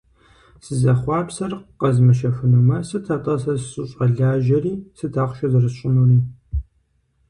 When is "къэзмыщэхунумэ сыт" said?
1.79-3.05